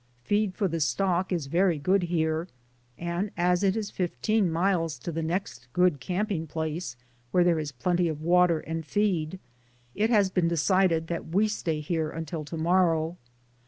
[0.23, 2.47] Feed for the stock is very good here,
[2.97, 6.95] and as it is fifteen miles to the next good camping place,
[7.29, 9.37] where there is plenty of water and feed,
[9.93, 13.17] it has been decided that we stay here until to morrow.